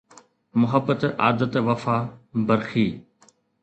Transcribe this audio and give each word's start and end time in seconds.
محبت 0.59 1.05
عادت 1.19 1.57
وفا 1.57 1.97
برخي 2.35 3.01